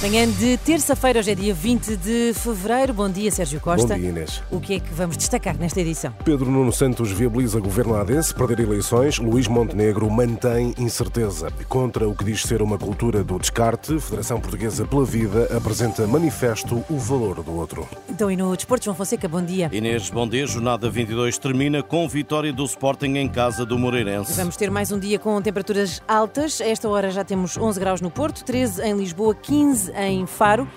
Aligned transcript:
Manhã 0.00 0.30
de 0.30 0.56
terça-feira, 0.58 1.18
hoje 1.18 1.32
é 1.32 1.34
dia 1.34 1.52
20 1.52 1.96
de 1.96 2.32
fevereiro. 2.32 2.94
Bom 2.94 3.10
dia, 3.10 3.32
Sérgio 3.32 3.60
Costa. 3.60 3.94
Bom 3.94 4.00
dia, 4.00 4.10
Inês. 4.10 4.40
O 4.48 4.60
que 4.60 4.74
é 4.74 4.78
que 4.78 4.94
vamos 4.94 5.16
destacar 5.16 5.58
nesta 5.58 5.80
edição? 5.80 6.12
Pedro 6.24 6.48
Nuno 6.48 6.72
Santos 6.72 7.10
viabiliza 7.10 7.58
governo 7.58 7.96
AD 7.96 8.12
perder 8.36 8.60
eleições. 8.60 9.18
Luís 9.18 9.48
Montenegro 9.48 10.08
mantém 10.08 10.72
incerteza. 10.78 11.50
Contra 11.68 12.08
o 12.08 12.14
que 12.14 12.24
diz 12.24 12.42
ser 12.42 12.62
uma 12.62 12.78
cultura 12.78 13.24
do 13.24 13.40
descarte, 13.40 13.98
Federação 13.98 14.40
Portuguesa 14.40 14.86
pela 14.86 15.04
Vida 15.04 15.48
apresenta 15.56 16.06
manifesto 16.06 16.84
o 16.88 16.96
valor 16.96 17.42
do 17.42 17.56
outro. 17.56 17.88
Então, 18.08 18.30
e 18.30 18.36
no 18.36 18.54
Desporto, 18.54 18.84
João 18.84 18.96
Fonseca, 18.96 19.26
bom 19.26 19.42
dia. 19.42 19.68
Inês, 19.72 20.10
bom 20.10 20.28
dia. 20.28 20.46
Jornada 20.46 20.88
22 20.88 21.38
termina 21.38 21.82
com 21.82 22.08
vitória 22.08 22.52
do 22.52 22.64
Sporting 22.64 23.16
em 23.16 23.28
casa 23.28 23.66
do 23.66 23.76
Moreirense. 23.76 24.32
Vamos 24.34 24.56
ter 24.56 24.70
mais 24.70 24.92
um 24.92 24.98
dia 24.98 25.18
com 25.18 25.42
temperaturas 25.42 26.00
altas. 26.06 26.60
A 26.60 26.66
esta 26.66 26.88
hora 26.88 27.10
já 27.10 27.24
temos 27.24 27.56
11 27.56 27.80
graus 27.80 28.00
no 28.00 28.12
Porto, 28.12 28.44
13 28.44 28.80
em 28.82 28.96
Lisboa, 28.96 29.34
15 29.34 29.87
em 29.96 30.26
Faro. 30.26 30.68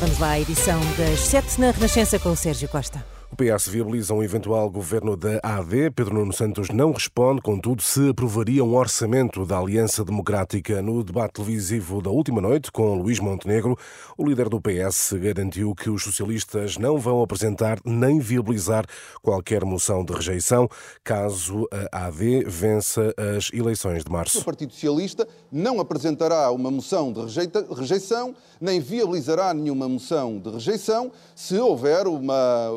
Vamos 0.00 0.18
lá 0.18 0.30
à 0.30 0.40
edição 0.40 0.78
das 0.96 1.20
7 1.20 1.60
na 1.60 1.70
Renascença 1.70 2.18
com 2.18 2.30
o 2.30 2.36
Sérgio 2.36 2.68
Costa. 2.68 3.15
PS 3.36 3.68
viabiliza 3.68 4.14
um 4.14 4.22
eventual 4.22 4.70
governo 4.70 5.14
da 5.14 5.38
AD. 5.42 5.90
Pedro 5.90 6.14
Nuno 6.14 6.32
Santos 6.32 6.70
não 6.70 6.90
responde, 6.90 7.42
contudo, 7.42 7.82
se 7.82 8.08
aprovaria 8.08 8.64
um 8.64 8.74
orçamento 8.74 9.44
da 9.44 9.58
Aliança 9.58 10.02
Democrática. 10.02 10.80
No 10.80 11.04
debate 11.04 11.34
televisivo 11.34 12.00
da 12.00 12.08
última 12.08 12.40
noite 12.40 12.72
com 12.72 12.94
Luís 12.94 13.20
Montenegro, 13.20 13.76
o 14.16 14.26
líder 14.26 14.48
do 14.48 14.58
PS 14.58 15.12
garantiu 15.20 15.74
que 15.74 15.90
os 15.90 16.02
socialistas 16.02 16.78
não 16.78 16.96
vão 16.96 17.22
apresentar 17.22 17.78
nem 17.84 18.18
viabilizar 18.18 18.86
qualquer 19.20 19.66
moção 19.66 20.02
de 20.02 20.14
rejeição 20.14 20.66
caso 21.04 21.68
a 21.92 22.06
AD 22.06 22.44
vença 22.46 23.14
as 23.36 23.50
eleições 23.52 24.02
de 24.02 24.10
março. 24.10 24.40
O 24.40 24.44
Partido 24.44 24.72
Socialista 24.72 25.28
não 25.52 25.78
apresentará 25.78 26.50
uma 26.50 26.70
moção 26.70 27.12
de 27.12 27.20
rejeição, 27.74 28.34
nem 28.58 28.80
viabilizará 28.80 29.52
nenhuma 29.52 29.86
moção 29.86 30.38
de 30.38 30.50
rejeição 30.50 31.12
se 31.34 31.58
houver 31.58 32.06
uma. 32.06 32.70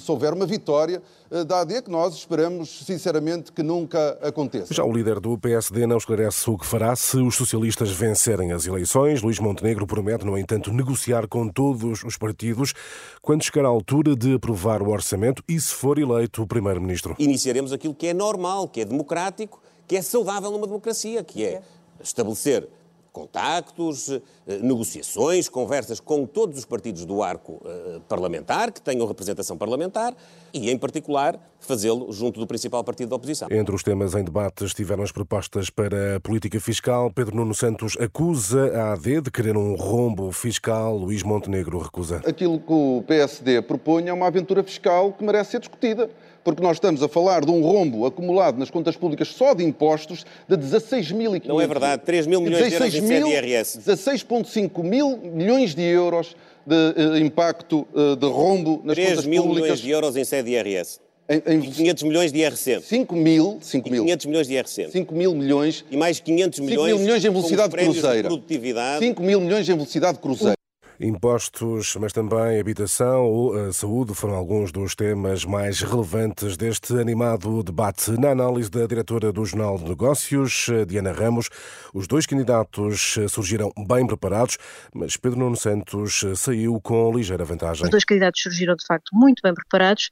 Se 0.00 0.10
houver 0.10 0.32
uma 0.32 0.46
vitória 0.46 1.02
eh, 1.30 1.44
da 1.44 1.60
AD, 1.60 1.82
que 1.82 1.90
nós 1.90 2.14
esperamos 2.14 2.84
sinceramente 2.84 3.52
que 3.52 3.62
nunca 3.62 4.18
aconteça. 4.22 4.72
Já 4.74 4.84
o 4.84 4.92
líder 4.92 5.20
do 5.20 5.38
PSD 5.38 5.86
não 5.86 5.98
esclarece 5.98 6.48
o 6.50 6.58
que 6.58 6.66
fará 6.66 6.96
se 6.96 7.18
os 7.18 7.36
socialistas 7.36 7.90
vencerem 7.90 8.52
as 8.52 8.66
eleições. 8.66 9.22
Luís 9.22 9.38
Montenegro 9.38 9.86
promete, 9.86 10.24
no 10.24 10.36
entanto, 10.36 10.72
negociar 10.72 11.28
com 11.28 11.48
todos 11.48 12.02
os 12.02 12.16
partidos 12.16 12.74
quando 13.22 13.44
chegar 13.44 13.64
à 13.64 13.68
altura 13.68 14.16
de 14.16 14.34
aprovar 14.34 14.82
o 14.82 14.90
orçamento 14.90 15.42
e 15.48 15.60
se 15.60 15.72
for 15.72 15.98
eleito 15.98 16.42
o 16.42 16.46
primeiro-ministro. 16.46 17.14
Iniciaremos 17.18 17.72
aquilo 17.72 17.94
que 17.94 18.06
é 18.06 18.14
normal, 18.14 18.68
que 18.68 18.80
é 18.80 18.84
democrático, 18.84 19.60
que 19.86 19.96
é 19.96 20.02
saudável 20.02 20.50
numa 20.50 20.66
democracia, 20.66 21.22
que 21.22 21.44
é 21.44 21.62
estabelecer 22.02 22.68
contactos, 23.12 24.10
eh, 24.10 24.20
negociações, 24.62 25.48
conversas 25.48 26.00
com 26.00 26.26
todos 26.26 26.58
os 26.58 26.64
partidos 26.64 27.04
do 27.04 27.22
arco 27.22 27.60
eh, 27.64 28.00
parlamentar, 28.08 28.72
que 28.72 28.80
tenham 28.80 29.06
representação 29.06 29.56
parlamentar, 29.56 30.14
e, 30.52 30.70
em 30.70 30.78
particular, 30.78 31.38
fazê-lo 31.60 32.10
junto 32.12 32.40
do 32.40 32.46
principal 32.46 32.82
partido 32.82 33.10
da 33.10 33.16
oposição. 33.16 33.48
Entre 33.50 33.74
os 33.74 33.82
temas 33.82 34.14
em 34.14 34.24
debate 34.24 34.64
estiveram 34.64 35.02
as 35.02 35.12
propostas 35.12 35.70
para 35.70 36.16
a 36.16 36.20
política 36.20 36.58
fiscal. 36.60 37.10
Pedro 37.12 37.36
Nuno 37.36 37.54
Santos 37.54 37.96
acusa 38.00 38.72
a 38.74 38.92
AD 38.92 39.20
de 39.20 39.30
querer 39.30 39.56
um 39.56 39.74
rombo 39.74 40.32
fiscal. 40.32 40.96
Luís 40.96 41.22
Montenegro 41.22 41.78
recusa. 41.78 42.22
Aquilo 42.26 42.58
que 42.58 42.72
o 42.72 43.04
PSD 43.06 43.62
propõe 43.62 44.08
é 44.08 44.12
uma 44.12 44.26
aventura 44.26 44.62
fiscal 44.62 45.12
que 45.12 45.24
merece 45.24 45.52
ser 45.52 45.60
discutida 45.60 46.10
porque 46.42 46.62
nós 46.62 46.76
estamos 46.76 47.02
a 47.02 47.08
falar 47.08 47.44
de 47.44 47.50
um 47.50 47.62
rombo 47.62 48.06
acumulado 48.06 48.58
nas 48.58 48.70
contas 48.70 48.96
públicas 48.96 49.28
só 49.28 49.54
de 49.54 49.64
impostos 49.64 50.24
de 50.48 50.56
16.500... 50.56 51.46
Não 51.46 51.60
é 51.60 51.66
verdade, 51.66 52.02
3 52.04 52.26
mil 52.26 52.40
milhões 52.40 52.68
de 52.68 52.74
euros 52.74 52.94
em 52.94 53.30
IRS. 53.30 53.78
16,5 53.78 54.82
mil 54.82 55.18
milhões 55.18 55.74
de 55.74 55.82
euros 55.82 56.36
de 56.66 56.74
uh, 56.74 57.16
impacto 57.18 57.86
uh, 57.94 58.16
de 58.16 58.26
rombo 58.26 58.82
nas 58.84 58.96
contas 58.96 59.24
públicas. 59.24 59.24
3 59.24 59.26
mil 59.26 59.46
milhões 59.46 59.80
de 59.80 59.90
euros 59.90 60.16
em 60.16 60.24
sede 60.24 60.50
IRS. 60.50 61.00
Em, 61.28 61.54
em... 61.54 61.60
500 61.60 62.02
milhões 62.02 62.32
de 62.32 62.40
IRC. 62.40 62.80
5 62.82 63.14
mil, 63.14 63.58
5 63.60 63.90
mil. 63.90 64.02
500 64.02 64.26
milhões 64.26 64.46
de 64.48 64.54
IRC. 64.54 64.90
5 64.90 65.14
mil 65.14 65.34
milhões. 65.34 65.84
E 65.88 65.96
mais 65.96 66.18
500 66.18 66.58
milhões. 66.58 66.76
5 66.76 66.86
mil 66.86 66.98
milhões 66.98 67.24
em 67.24 67.30
velocidade 67.30 67.76
cruzeira. 67.76 68.28
De 68.28 69.06
5 69.06 69.22
mil 69.22 69.40
milhões 69.40 69.68
em 69.68 69.72
velocidade 69.72 70.18
cruzeira. 70.18 70.59
Impostos, 71.02 71.96
mas 71.96 72.12
também 72.12 72.60
habitação 72.60 73.24
ou 73.24 73.72
saúde 73.72 74.14
foram 74.14 74.34
alguns 74.34 74.70
dos 74.70 74.94
temas 74.94 75.46
mais 75.46 75.80
relevantes 75.80 76.58
deste 76.58 76.92
animado 76.92 77.62
debate. 77.62 78.10
Na 78.20 78.32
análise 78.32 78.70
da 78.70 78.86
diretora 78.86 79.32
do 79.32 79.42
Jornal 79.46 79.78
de 79.78 79.84
Negócios, 79.84 80.66
Diana 80.86 81.10
Ramos, 81.10 81.48
os 81.94 82.06
dois 82.06 82.26
candidatos 82.26 83.16
surgiram 83.30 83.72
bem 83.88 84.06
preparados, 84.06 84.58
mas 84.94 85.16
Pedro 85.16 85.38
Nuno 85.38 85.56
Santos 85.56 86.22
saiu 86.36 86.78
com 86.82 87.16
ligeira 87.16 87.46
vantagem. 87.46 87.84
Os 87.84 87.90
dois 87.90 88.04
candidatos 88.04 88.42
surgiram 88.42 88.76
de 88.76 88.84
facto 88.84 89.08
muito 89.14 89.40
bem 89.42 89.54
preparados, 89.54 90.10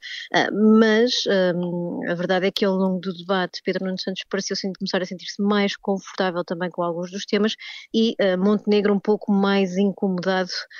mas 0.51 1.11
hum, 1.55 1.99
a 2.09 2.15
verdade 2.15 2.47
é 2.47 2.51
que 2.51 2.65
ao 2.65 2.73
longo 2.73 2.99
do 2.99 3.13
debate 3.13 3.61
Pedro 3.63 3.85
Nuno 3.85 3.99
Santos 3.99 4.23
pareceu 4.27 4.57
começar 4.79 5.03
a 5.03 5.05
sentir-se 5.05 5.39
mais 5.39 5.77
confortável 5.77 6.43
também 6.43 6.71
com 6.71 6.81
alguns 6.81 7.11
dos 7.11 7.27
temas 7.27 7.55
e 7.93 8.15
Montenegro 8.39 8.91
um 8.91 8.99
pouco 8.99 9.31
mais 9.31 9.77
incomodado 9.77 10.49
eh, 10.49 10.78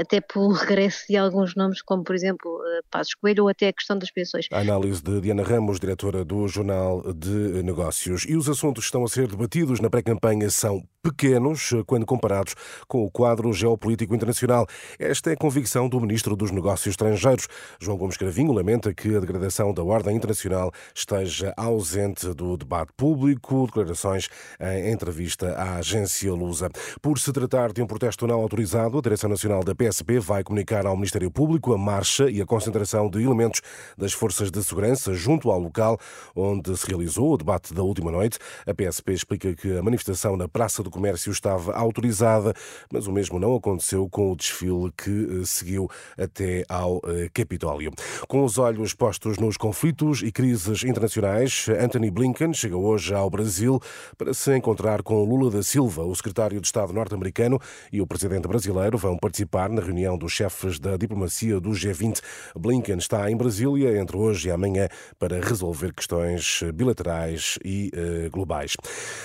até 0.00 0.20
pelo 0.20 0.52
regresso 0.52 1.04
de 1.08 1.16
alguns 1.16 1.54
nomes, 1.54 1.82
como 1.82 2.04
por 2.04 2.14
exemplo 2.14 2.60
eh, 2.66 2.80
Passos 2.90 3.14
Coelho 3.14 3.44
ou 3.44 3.48
até 3.48 3.68
a 3.68 3.72
questão 3.72 3.98
das 3.98 4.10
pensões. 4.10 4.46
A 4.52 4.60
análise 4.60 5.02
de 5.02 5.20
Diana 5.20 5.42
Ramos, 5.42 5.80
diretora 5.80 6.24
do 6.24 6.46
Jornal 6.48 7.02
de 7.12 7.62
Negócios. 7.62 8.24
E 8.28 8.36
os 8.36 8.48
assuntos 8.48 8.84
que 8.84 8.88
estão 8.88 9.04
a 9.04 9.08
ser 9.08 9.28
debatidos 9.28 9.80
na 9.80 9.90
pré-campanha 9.90 10.50
são 10.50 10.82
pequenos 11.04 11.70
quando 11.86 12.06
comparados 12.06 12.54
com 12.88 13.04
o 13.04 13.10
quadro 13.10 13.52
geopolítico 13.52 14.14
internacional. 14.14 14.66
Esta 14.98 15.28
é 15.28 15.32
a 15.34 15.36
convicção 15.36 15.86
do 15.86 16.00
Ministro 16.00 16.34
dos 16.34 16.50
Negócios 16.50 16.86
Estrangeiros. 16.86 17.46
João 17.78 17.98
Gomes 17.98 18.16
Cravinho 18.16 18.52
lamenta 18.52 18.94
que 18.94 19.14
a 19.14 19.20
degradação 19.20 19.74
da 19.74 19.84
ordem 19.84 20.16
internacional 20.16 20.72
esteja 20.94 21.52
ausente 21.58 22.32
do 22.32 22.56
debate 22.56 22.90
público. 22.96 23.66
Declarações 23.66 24.30
em 24.58 24.90
entrevista 24.90 25.52
à 25.52 25.76
agência 25.76 26.32
Lusa. 26.32 26.70
Por 27.02 27.18
se 27.18 27.30
tratar 27.32 27.70
de 27.70 27.82
um 27.82 27.86
protesto 27.86 28.26
não 28.26 28.40
autorizado, 28.40 28.96
a 28.96 29.02
Direção 29.02 29.28
Nacional 29.28 29.62
da 29.62 29.74
PSP 29.74 30.18
vai 30.18 30.42
comunicar 30.42 30.86
ao 30.86 30.96
Ministério 30.96 31.30
Público 31.30 31.74
a 31.74 31.78
marcha 31.78 32.30
e 32.30 32.40
a 32.40 32.46
concentração 32.46 33.10
de 33.10 33.22
elementos 33.22 33.60
das 33.98 34.14
forças 34.14 34.50
de 34.50 34.64
segurança 34.64 35.12
junto 35.12 35.50
ao 35.50 35.58
local 35.58 35.98
onde 36.34 36.74
se 36.78 36.86
realizou 36.86 37.34
o 37.34 37.36
debate 37.36 37.74
da 37.74 37.82
última 37.82 38.10
noite. 38.10 38.38
A 38.66 38.72
PSP 38.72 39.12
explica 39.12 39.54
que 39.54 39.76
a 39.76 39.82
manifestação 39.82 40.36
na 40.36 40.48
Praça 40.48 40.82
do 40.82 40.93
Comércio 40.94 41.32
estava 41.32 41.72
autorizada, 41.72 42.54
mas 42.92 43.08
o 43.08 43.12
mesmo 43.12 43.40
não 43.40 43.56
aconteceu 43.56 44.08
com 44.08 44.30
o 44.30 44.36
desfile 44.36 44.92
que 44.96 45.10
eh, 45.10 45.44
seguiu 45.44 45.90
até 46.16 46.64
ao 46.68 47.00
eh, 47.04 47.28
Capitólio. 47.34 47.90
Com 48.28 48.44
os 48.44 48.58
olhos 48.58 48.94
postos 48.94 49.36
nos 49.36 49.56
conflitos 49.56 50.22
e 50.22 50.30
crises 50.30 50.84
internacionais, 50.84 51.66
Anthony 51.80 52.12
Blinken 52.12 52.54
chega 52.54 52.76
hoje 52.76 53.12
ao 53.12 53.28
Brasil 53.28 53.80
para 54.16 54.32
se 54.32 54.56
encontrar 54.56 55.02
com 55.02 55.24
Lula 55.24 55.50
da 55.50 55.64
Silva. 55.64 56.04
O 56.04 56.14
secretário 56.14 56.60
de 56.60 56.66
Estado 56.68 56.92
norte-americano 56.92 57.58
e 57.92 58.00
o 58.00 58.06
presidente 58.06 58.46
brasileiro 58.46 58.96
vão 58.96 59.18
participar 59.18 59.70
na 59.70 59.82
reunião 59.82 60.16
dos 60.16 60.30
chefes 60.30 60.78
da 60.78 60.96
diplomacia 60.96 61.58
do 61.58 61.70
G20. 61.70 62.20
Blinken 62.56 62.98
está 62.98 63.28
em 63.28 63.36
Brasília 63.36 63.98
entre 63.98 64.16
hoje 64.16 64.46
e 64.46 64.52
amanhã 64.52 64.88
para 65.18 65.40
resolver 65.40 65.92
questões 65.92 66.62
bilaterais 66.72 67.58
e 67.64 67.90
uh, 67.96 68.30
globais. 68.30 68.76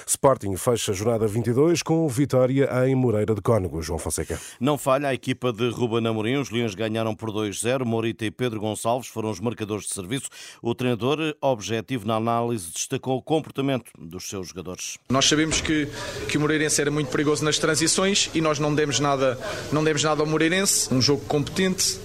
Sporting 0.08 0.56
fecha 0.56 0.92
a 0.92 0.96
jornada 0.96 1.28
22 1.28 1.59
2 1.60 1.84
com 1.84 2.08
vitória 2.08 2.70
em 2.88 2.96
Moreira 2.96 3.36
de 3.36 3.42
Cónigo. 3.42 3.82
João 3.82 4.00
Fonseca. 4.00 4.40
Não 4.62 4.78
falha 4.78 5.10
a 5.10 5.14
equipa 5.14 5.52
de 5.52 5.70
Ruben 5.70 6.08
Amorim. 6.08 6.38
Os 6.38 6.50
Leões 6.50 6.74
ganharam 6.74 7.14
por 7.14 7.32
2-0. 7.32 7.84
Morita 7.84 8.24
e 8.24 8.32
Pedro 8.32 8.62
Gonçalves 8.62 9.10
foram 9.10 9.30
os 9.30 9.42
marcadores 9.42 9.84
de 9.84 9.94
serviço. 9.94 10.30
O 10.62 10.74
treinador, 10.74 11.36
objetivo 11.42 12.08
na 12.08 12.16
análise, 12.16 12.72
destacou 12.72 13.18
o 13.18 13.22
comportamento 13.22 13.92
dos 14.00 14.30
seus 14.30 14.48
jogadores. 14.48 14.98
Nós 15.10 15.26
sabemos 15.26 15.60
que, 15.60 15.90
que 16.30 16.38
o 16.38 16.40
Moreirense 16.40 16.80
era 16.80 16.90
muito 16.90 17.12
perigoso 17.12 17.44
nas 17.44 17.60
transições 17.60 18.30
e 18.34 18.40
nós 18.40 18.58
não 18.58 18.74
demos 18.74 19.02
nada, 19.02 19.38
não 19.70 19.84
demos 19.84 20.02
nada 20.02 20.22
ao 20.22 20.28
Moreirense. 20.28 20.94
Um 20.94 21.02
jogo 21.02 21.26
competente, 21.26 22.00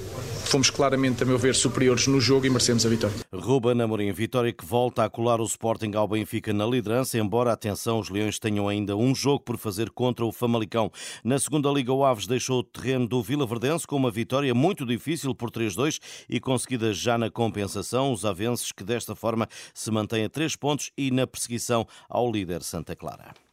fomos 0.49 0.71
claramente, 0.71 1.23
a 1.23 1.27
meu 1.27 1.39
ver, 1.39 1.55
superiores 1.55 2.07
no 2.07 2.21
jogo 2.21 2.47
e 2.47 2.51
merecemos 2.51 2.85
a 2.85 2.89
vitória. 2.89 3.17
Ruben 3.33 3.81
Amorim, 3.81 4.13
vitória 4.13 4.53
que 4.53 4.65
volta 4.65 5.05
a 5.05 5.11
colar 5.11 5.41
o 5.41 5.45
Sporting 5.45 5.93
ao 5.95 6.07
Benfica 6.09 6.53
na 6.53 6.67
liderança, 6.67 7.19
embora, 7.19 7.53
atenção, 7.53 7.99
os 7.99 8.11
Leões 8.11 8.39
tenham 8.39 8.69
ainda 8.69 8.97
um 8.97 9.15
jogo 9.15 9.41
por 9.41 9.57
fazer 9.57 9.91
contra 9.91 10.25
o 10.25 10.33
Famalicão. 10.33 10.91
Na 11.23 11.39
segunda 11.39 11.71
Liga, 11.71 11.93
o 11.93 12.05
Aves 12.05 12.27
deixou 12.27 12.61
o 12.61 12.65
terreno 12.65 13.07
do 13.07 13.23
Vila 13.23 13.47
Verdense 13.47 13.87
com 13.87 13.97
uma 13.97 14.11
vitória 14.11 14.55
muito 14.55 14.87
difícil 14.87 15.35
por 15.35 15.51
3-2 15.51 16.01
e 16.29 16.41
conseguida 16.41 16.93
já 16.93 17.19
na 17.19 17.31
compensação. 17.31 18.13
Os 18.13 18.25
avenses 18.25 18.73
que 18.73 18.85
desta 18.85 19.15
forma 19.15 19.49
se 19.73 19.91
mantêm 19.91 20.25
a 20.25 20.29
três 20.29 20.57
pontos 20.57 20.91
e 20.97 21.11
na 21.11 21.27
perseguição 21.27 21.87
ao 22.09 22.31
líder 22.31 22.63
Santa 22.63 22.95
Clara. 22.97 23.44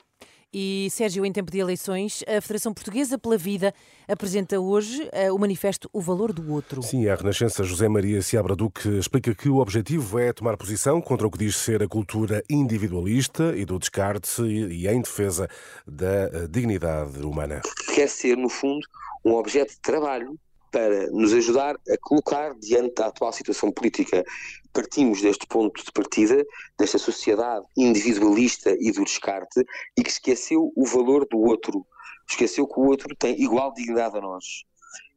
E, 0.54 0.90
Sérgio, 0.92 1.26
em 1.26 1.32
tempo 1.32 1.50
de 1.50 1.60
eleições, 1.60 2.26
a 2.28 2.42
Federação 2.42 2.74
Portuguesa 2.74 3.18
pela 3.18 3.38
Vida 3.38 3.74
apresenta 4.06 4.60
hoje 4.60 5.04
uh, 5.04 5.34
o 5.34 5.40
manifesto 5.40 5.90
O 5.94 6.02
Valor 6.02 6.34
do 6.34 6.52
Outro. 6.52 6.84
Sim, 6.84 7.08
a 7.08 7.16
Renascença 7.16 7.64
José 7.64 7.88
Maria 7.88 8.22
Seabra 8.22 8.54
Duque 8.54 8.90
explica 8.98 9.34
que 9.34 9.48
o 9.48 9.60
objetivo 9.60 10.20
é 10.20 10.34
tomar 10.34 10.58
posição 10.58 11.00
contra 11.02 11.26
o 11.26 11.32
que 11.32 11.38
diz 11.38 11.56
ser 11.56 11.82
a 11.82 11.88
cultura 11.88 12.44
individualista 12.50 13.56
e 13.56 13.64
do 13.64 13.80
descarte 13.80 14.42
e, 14.42 14.84
e 14.84 14.88
em 14.90 15.02
defesa 15.02 15.48
da 15.88 16.28
uh, 16.28 16.48
dignidade 16.50 17.18
humana. 17.22 17.62
Quer 17.96 18.10
ser, 18.10 18.36
no 18.36 18.50
fundo, 18.50 18.86
um 19.24 19.36
objeto 19.36 19.72
de 19.72 19.80
trabalho 19.80 20.38
para 20.72 21.12
nos 21.12 21.34
ajudar 21.34 21.76
a 21.76 21.98
colocar 22.02 22.56
diante 22.56 22.96
da 22.96 23.08
atual 23.08 23.34
situação 23.34 23.72
política. 23.72 24.24
Partimos 24.74 25.22
deste 25.22 25.46
ponto 25.46 25.84
de 25.84 25.92
partida, 25.92 26.46
desta 26.80 26.98
sociedade 26.98 27.66
individualista 27.78 28.76
e 28.80 28.92
do 28.92 29.04
descarte, 29.04 29.64
e 29.98 30.04
que 30.04 30.10
esqueceu 30.10 30.72
o 30.76 30.86
valor 30.86 31.28
do 31.30 31.38
outro, 31.38 31.86
esqueceu 32.30 32.66
que 32.66 32.80
o 32.80 32.86
outro 32.86 33.14
tem 33.16 33.40
igual 33.42 33.74
dignidade 33.74 34.18
a 34.18 34.22
nós. 34.22 34.64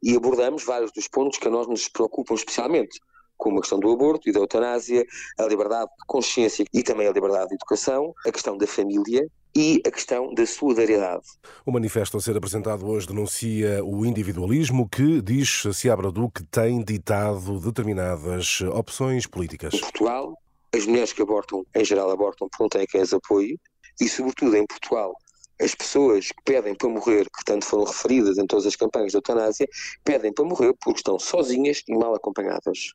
E 0.02 0.14
abordamos 0.16 0.64
vários 0.64 0.92
dos 0.92 1.08
pontos 1.08 1.38
que 1.38 1.48
a 1.48 1.50
nós 1.50 1.68
nos 1.68 1.88
preocupam 1.88 2.34
especialmente, 2.34 2.98
como 3.36 3.58
a 3.58 3.60
questão 3.60 3.78
do 3.78 3.90
aborto 3.90 4.28
e 4.28 4.32
da 4.32 4.40
eutanásia, 4.40 5.04
a 5.38 5.44
liberdade 5.44 5.90
de 5.98 6.06
consciência 6.06 6.64
e 6.72 6.82
também 6.82 7.06
a 7.06 7.12
liberdade 7.12 7.48
de 7.48 7.54
educação, 7.54 8.12
a 8.26 8.32
questão 8.32 8.56
da 8.56 8.66
família, 8.66 9.26
e 9.54 9.80
a 9.86 9.90
questão 9.90 10.34
da 10.34 10.44
solidariedade. 10.46 11.24
O 11.64 11.70
manifesto 11.70 12.16
a 12.16 12.20
ser 12.20 12.36
apresentado 12.36 12.86
hoje 12.86 13.06
denuncia 13.06 13.84
o 13.84 14.04
individualismo 14.04 14.88
que, 14.88 15.22
diz 15.22 15.62
Seabra 15.72 16.10
Duque, 16.10 16.42
tem 16.44 16.82
ditado 16.82 17.60
determinadas 17.60 18.60
opções 18.62 19.26
políticas. 19.26 19.74
Em 19.74 19.80
Portugal, 19.80 20.36
as 20.74 20.86
mulheres 20.86 21.12
que 21.12 21.22
abortam, 21.22 21.64
em 21.74 21.84
geral 21.84 22.10
abortam 22.10 22.48
porque 22.48 22.62
não 22.62 22.68
têm 22.68 22.86
quem 22.86 23.00
as 23.00 23.12
apoie, 23.12 23.58
e 24.00 24.08
sobretudo 24.08 24.56
em 24.56 24.66
Portugal, 24.66 25.14
as 25.60 25.72
pessoas 25.72 26.28
que 26.28 26.42
pedem 26.44 26.74
para 26.74 26.88
morrer, 26.88 27.24
que 27.24 27.44
tanto 27.44 27.64
foram 27.64 27.84
referidas 27.84 28.38
em 28.38 28.46
todas 28.46 28.66
as 28.66 28.74
campanhas 28.74 29.12
de 29.12 29.18
eutanásia, 29.18 29.68
pedem 30.02 30.32
para 30.32 30.44
morrer 30.44 30.74
porque 30.80 30.98
estão 30.98 31.16
sozinhas 31.16 31.82
e 31.86 31.96
mal 31.96 32.12
acompanhadas. 32.12 32.92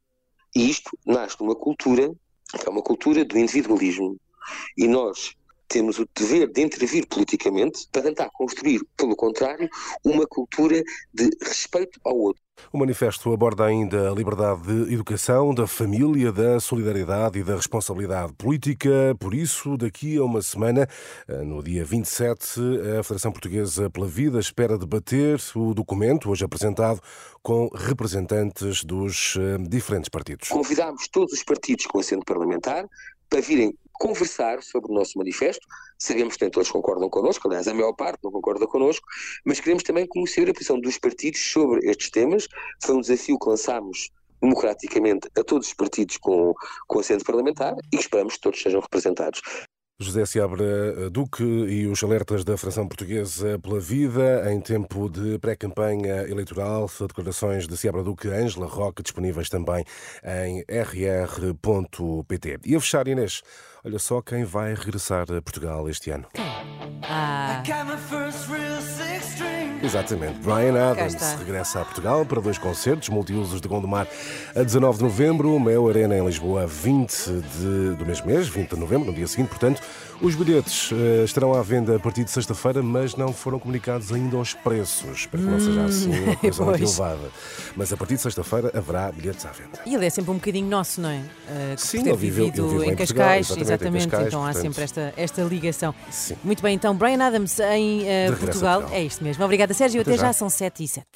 E 0.53 0.69
isto 0.69 0.91
nasce 1.05 1.37
de 1.37 1.43
uma 1.43 1.55
cultura, 1.55 2.11
que 2.59 2.67
é 2.67 2.69
uma 2.69 2.81
cultura 2.81 3.23
do 3.23 3.37
individualismo. 3.37 4.17
E 4.77 4.87
nós 4.87 5.35
temos 5.69 5.99
o 5.99 6.09
dever 6.15 6.51
de 6.51 6.61
intervir 6.61 7.07
politicamente 7.07 7.87
para 7.91 8.01
tentar 8.01 8.29
construir, 8.31 8.81
pelo 8.97 9.15
contrário, 9.15 9.69
uma 10.03 10.25
cultura 10.27 10.83
de 11.13 11.29
respeito 11.41 11.99
ao 12.03 12.17
outro. 12.17 12.41
O 12.73 12.77
manifesto 12.77 13.31
aborda 13.31 13.65
ainda 13.65 14.11
a 14.11 14.13
liberdade 14.13 14.61
de 14.63 14.93
educação, 14.93 15.53
da 15.53 15.65
família, 15.65 16.31
da 16.31 16.59
solidariedade 16.59 17.39
e 17.39 17.43
da 17.43 17.55
responsabilidade 17.55 18.33
política. 18.33 19.15
Por 19.17 19.33
isso, 19.33 19.77
daqui 19.77 20.17
a 20.17 20.23
uma 20.23 20.41
semana, 20.41 20.87
no 21.45 21.63
dia 21.63 21.85
27, 21.85 22.59
a 22.99 23.03
Federação 23.03 23.31
Portuguesa 23.31 23.89
pela 23.89 24.07
Vida 24.07 24.39
espera 24.39 24.77
debater 24.77 25.39
o 25.55 25.73
documento, 25.73 26.29
hoje 26.29 26.43
apresentado, 26.43 26.99
com 27.41 27.69
representantes 27.73 28.83
dos 28.83 29.37
eh, 29.39 29.57
diferentes 29.69 30.09
partidos. 30.09 30.49
Convidámos 30.49 31.07
todos 31.07 31.31
os 31.31 31.43
partidos 31.43 31.85
com 31.85 31.99
assento 31.99 32.25
parlamentar 32.25 32.85
para 33.29 33.41
virem 33.41 33.73
conversar 33.99 34.63
sobre 34.63 34.91
o 34.91 34.95
nosso 34.95 35.17
manifesto. 35.17 35.67
Sabemos 35.99 36.35
que 36.35 36.43
nem 36.43 36.49
todos 36.49 36.71
concordam 36.71 37.09
connosco, 37.09 37.47
aliás, 37.47 37.67
a 37.67 37.73
maior 37.73 37.93
parte 37.93 38.19
não 38.23 38.31
concorda 38.31 38.65
connosco, 38.65 39.05
mas 39.45 39.59
queremos 39.59 39.83
também 39.83 40.07
conhecer 40.07 40.49
a 40.49 40.53
posição 40.53 40.79
dos 40.79 40.97
partidos 40.97 41.41
sobre 41.51 41.87
estes 41.87 42.09
temas. 42.09 42.47
Foi 42.81 42.95
um 42.95 43.01
desafio 43.01 43.37
que 43.37 43.49
lançámos 43.49 44.09
democraticamente 44.41 45.27
a 45.37 45.43
todos 45.43 45.67
os 45.67 45.73
partidos 45.73 46.17
com, 46.17 46.53
com 46.87 46.99
assento 46.99 47.25
parlamentar 47.25 47.75
e 47.91 47.97
esperamos 47.97 48.35
que 48.35 48.41
todos 48.41 48.61
sejam 48.61 48.79
representados. 48.79 49.41
José 50.01 50.25
Seabra 50.25 50.63
eh, 50.63 51.09
Duque 51.09 51.43
e 51.43 51.85
os 51.85 52.01
alertas 52.01 52.45
da 52.45 52.57
Fração 52.57 52.87
Portuguesa 52.87 53.59
pela 53.59 53.81
Vida 53.81 54.49
em 54.49 54.61
tempo 54.61 55.09
de 55.09 55.37
pré-campanha 55.39 56.23
eleitoral. 56.23 56.89
Declarações 57.01 57.67
de 57.67 57.75
Seabra 57.75 58.01
Duque, 58.01 58.29
Ângela 58.29 58.65
Roque, 58.65 59.03
disponíveis 59.03 59.49
também 59.49 59.83
em 60.23 60.63
rr.pt. 60.69 62.59
E 62.65 62.75
a 62.75 62.79
fechar, 62.79 63.09
Inês, 63.09 63.41
olha 63.83 63.99
só 63.99 64.21
quem 64.21 64.45
vai 64.45 64.73
regressar 64.73 65.23
a 65.31 65.41
Portugal 65.41 65.89
este 65.89 66.11
ano. 66.11 66.27
Ah. 67.03 67.61
Exatamente. 69.89 70.39
Brian 70.39 70.91
Adams 70.91 71.15
regressa 71.39 71.81
a 71.81 71.85
Portugal 71.85 72.23
para 72.23 72.39
dois 72.39 72.59
concertos 72.59 73.09
multiusos 73.09 73.59
de 73.59 73.67
Gondomar 73.67 74.07
a 74.55 74.61
19 74.61 74.99
de 74.99 75.03
novembro, 75.03 75.59
Mel 75.59 75.89
Arena 75.89 76.15
em 76.15 76.23
Lisboa 76.23 76.63
a 76.63 76.65
20 76.67 77.25
de, 77.25 77.95
do 77.95 78.05
mesmo 78.05 78.27
mês, 78.27 78.47
20 78.47 78.69
de 78.69 78.79
novembro, 78.79 79.07
no 79.07 79.13
dia 79.13 79.27
seguinte, 79.27 79.49
portanto. 79.49 79.81
Os 80.21 80.35
bilhetes 80.35 80.91
uh, 80.91 81.23
estarão 81.23 81.53
à 81.53 81.61
venda 81.61 81.95
a 81.95 81.99
partir 81.99 82.25
de 82.25 82.31
sexta-feira, 82.31 82.83
mas 82.83 83.15
não 83.15 83.31
foram 83.31 83.57
comunicados 83.57 84.11
ainda 84.11 84.35
os 84.35 84.53
preços. 84.53 85.19
Espero 85.19 85.43
que 85.43 85.49
não 85.49 85.59
seja 85.61 85.85
assim 85.85 86.23
uma 86.23 86.35
coisa 86.35 86.65
muito 86.65 86.83
elevada. 86.83 87.31
Mas 87.73 87.93
a 87.93 87.95
partir 87.95 88.15
de 88.15 88.21
sexta-feira 88.23 88.69
haverá 88.75 89.13
bilhetes 89.13 89.45
à 89.45 89.51
venda. 89.51 89.79
E 89.85 89.95
ele 89.95 90.05
é 90.05 90.09
sempre 90.09 90.31
um 90.31 90.33
bocadinho 90.33 90.67
nosso, 90.67 90.99
não 90.99 91.07
é? 91.07 91.19
Uh, 91.19 91.77
Sim, 91.77 91.99
ele 91.99 92.17
vivido 92.17 92.81
ele 92.81 92.89
em, 92.89 92.91
em 92.91 92.95
Cascais, 92.97 93.47
Portugal, 93.47 93.61
exatamente. 93.61 93.61
exatamente, 93.61 94.05
em 94.05 94.09
Cascais, 94.09 94.27
então 94.27 94.41
há 94.41 94.45
portanto. 94.47 94.61
sempre 94.61 94.83
esta, 94.83 95.13
esta 95.15 95.41
ligação. 95.43 95.95
Sim. 96.11 96.35
Muito 96.43 96.61
bem, 96.61 96.75
então, 96.75 96.93
Brian 96.93 97.25
Adams 97.25 97.57
em 97.57 98.01
uh, 98.01 98.35
Portugal. 98.37 98.81
Portugal. 98.81 98.89
É 98.91 99.01
isto 99.01 99.23
mesmo. 99.23 99.45
Obrigada, 99.45 99.73
Sérgio. 99.79 100.01
Até 100.01 100.11
Até 100.11 100.17
já, 100.21 100.27
já. 100.27 100.33
são 100.33 100.49
7 100.49 100.83
e 100.83 100.87
7. 100.87 101.07